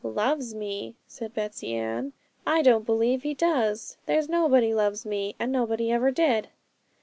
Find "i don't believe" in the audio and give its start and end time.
2.47-3.21